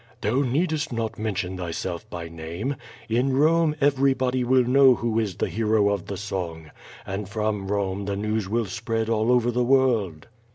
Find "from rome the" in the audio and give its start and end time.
7.29-8.15